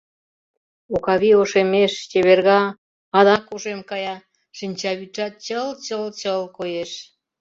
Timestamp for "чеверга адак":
2.09-3.43